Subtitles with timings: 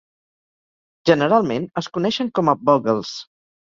[1.09, 3.13] Generalment es coneixen com a "Vogels".